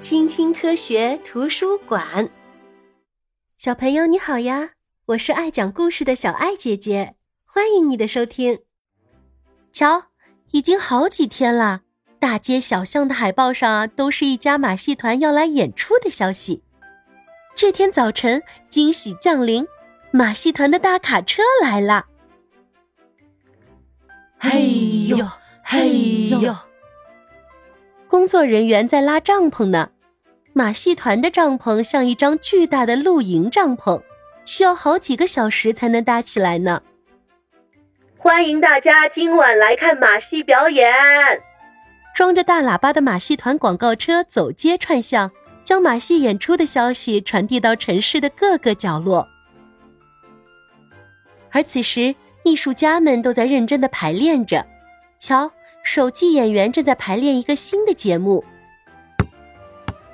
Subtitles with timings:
[0.00, 2.30] 青青科学图书馆，
[3.56, 4.70] 小朋友你好呀！
[5.06, 8.60] 我是爱讲故事的小爱姐姐，欢迎你的收听。
[9.72, 10.04] 瞧，
[10.52, 11.80] 已经好几天了，
[12.20, 16.62] 大街小巷的海报上，都是一家马戏团要来演出的消息。
[17.56, 19.66] 这天早晨，惊喜降临，
[20.12, 22.06] 马戏团的大卡车来了！
[24.38, 25.26] 嘿呦，
[25.64, 26.54] 嘿呦！
[28.28, 29.88] 工作人员在拉帐篷呢，
[30.52, 34.02] 马戏团的帐篷像一张巨大的露营帐篷，
[34.44, 36.82] 需要好几个小时才能搭起来呢。
[38.18, 40.86] 欢迎大家今晚来看马戏表演。
[42.14, 45.30] 装着大喇叭的马戏团广告车走街串巷，
[45.64, 49.26] 将马戏演出的消息传递到城市的各个角落。
[51.50, 52.14] 而此时，
[52.44, 54.66] 艺术家们都在认真的排练着，
[55.18, 55.50] 瞧。
[55.88, 58.44] 手记演员正在排练一个新的节目。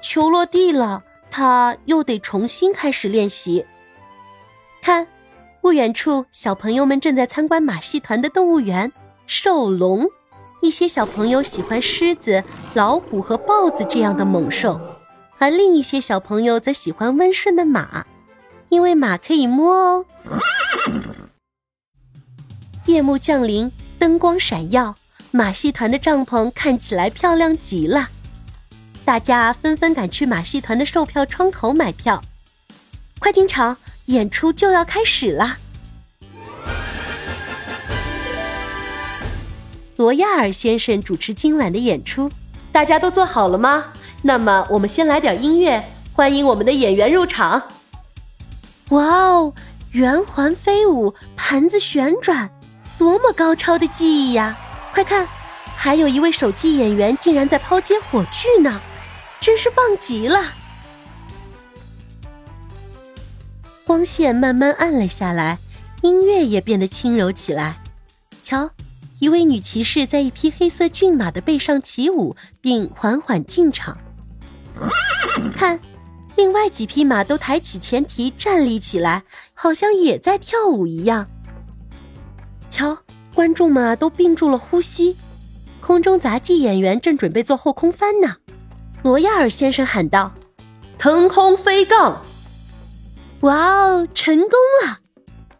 [0.00, 1.02] 球落地了，
[1.32, 3.66] 他又得重新开始练习。
[4.80, 5.08] 看，
[5.60, 8.92] 不远处，小朋友们正在参观马戏团的动物园——
[9.26, 10.06] 兽龙。
[10.62, 12.44] 一些小朋友喜欢狮子、
[12.74, 14.80] 老虎和豹子这样的猛兽，
[15.38, 18.06] 而另一些小朋友则喜欢温顺的马，
[18.68, 20.06] 因为马可以摸哦。
[22.86, 24.94] 夜幕降临，灯光闪耀。
[25.36, 28.08] 马戏团的帐篷看起来漂亮极了，
[29.04, 32.22] 大家纷纷赶去马戏团的售票窗口买票。
[33.18, 35.58] 快进场，演出就要开始了。
[39.96, 42.30] 罗亚尔先生主持今晚的演出，
[42.70, 43.86] 大家都做好了吗？
[44.22, 47.60] 那么我们先来点音乐，欢迎我们的演员入场。
[48.90, 49.52] 哇哦，
[49.90, 52.48] 圆环飞舞，盘子旋转，
[52.96, 54.56] 多么高超的技艺呀！
[54.94, 55.26] 快看，
[55.76, 58.80] 还有一位手机演员竟然在抛接火炬呢，
[59.40, 60.40] 真是棒极了！
[63.84, 65.58] 光线慢慢暗了下来，
[66.02, 67.82] 音乐也变得轻柔起来。
[68.40, 68.70] 瞧，
[69.18, 73.98] 一位女骑士在一匹黑色骏马的背上起舞，并缓缓进场。
[75.56, 75.80] 看，
[76.36, 79.24] 另外几匹马都抬起前蹄站立起来，
[79.54, 81.28] 好像也在跳舞一样。
[82.70, 82.96] 瞧。
[83.34, 85.16] 观众们都屏住了呼吸，
[85.80, 88.36] 空中杂技演员正准备做后空翻呢。
[89.02, 90.32] 罗亚尔先生喊道
[90.96, 92.22] ：“腾空飞杠！”
[93.42, 94.50] 哇哦，成功
[94.84, 95.00] 了！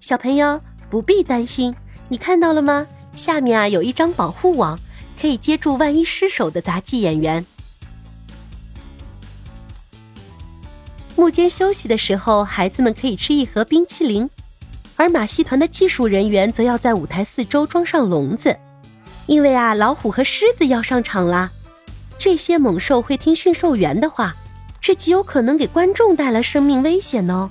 [0.00, 1.74] 小朋友不必担心，
[2.08, 2.86] 你看到了吗？
[3.14, 4.78] 下面啊有一张保护网，
[5.20, 7.44] 可以接住万一失手的杂技演员。
[11.14, 14.30] 幕间休息的时候，孩子们可以吃一盒冰淇淋。
[14.98, 18.54] 而马戏团的技术人员则要在舞台四周装上笼子，
[19.26, 21.50] 因为啊，老虎和狮子要上场啦。
[22.18, 24.34] 这些猛兽会听驯兽员的话，
[24.80, 27.48] 却极有可能给观众带来生命危险哦。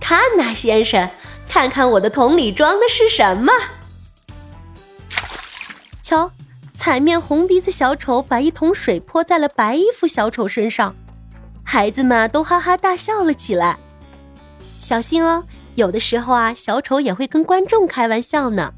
[0.00, 1.10] 看呐，先生，
[1.48, 3.52] 看看我的桶里装的是什么？
[6.00, 6.30] 瞧，
[6.74, 10.94] 彩面红鼻子小丑把一桶水泼在了白衣服小丑身上，
[11.64, 13.76] 孩子们都哈哈大笑了起来。
[14.78, 15.42] 小心哦！
[15.74, 18.72] 有的时候啊，小丑也会跟观众开玩笑呢。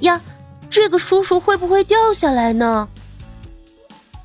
[0.00, 0.20] 呀，
[0.70, 2.88] 这个叔叔会不会掉下来呢？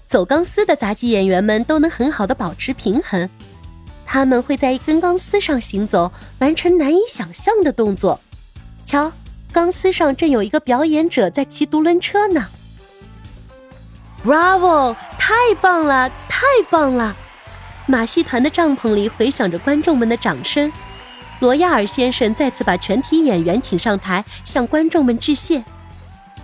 [0.07, 3.29] 走钢丝的杂技演员们都能很好的保持平衡，
[4.05, 8.19] 他们会在一根钢丝上行走，完成难以想象的动作。
[8.85, 9.11] 瞧，
[9.51, 12.47] 钢丝上正有一个表演者在骑独轮车呢。
[14.23, 14.95] Bravo！
[15.19, 17.15] 太棒了，太棒了！
[17.87, 20.71] 马戏团的帐篷里回响着观众们的掌声。
[21.39, 25.63] 罗亚尔先生再次把全体演员请上台，向观众们致谢。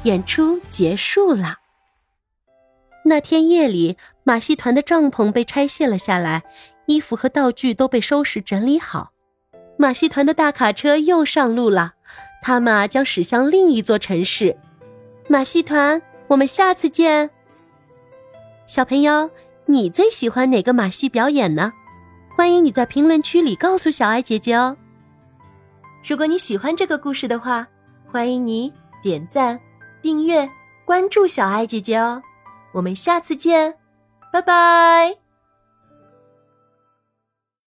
[0.03, 1.59] 演出结束了。
[3.06, 6.44] 那天夜里，马戏团的帐篷被拆卸了下来，
[6.88, 9.12] 衣服和道具都被收拾整理好。
[9.78, 11.94] 马戏团的大卡车又上路了，
[12.41, 14.58] 他们啊将驶向另一座城市。
[15.28, 17.31] 马戏团，我们下次见。
[18.68, 19.32] 小朋友，
[19.66, 21.73] 你最喜欢哪个马戏表演呢？
[22.37, 24.78] 欢迎你在评论区里告诉小爱姐姐哦。
[26.03, 27.68] 如果你喜欢这个故事的话，
[28.12, 29.59] 欢迎你点赞、
[30.02, 30.50] 订阅、
[30.86, 32.22] 关注小爱姐姐哦。
[32.74, 33.76] 我们下次见，
[34.32, 35.21] 拜拜。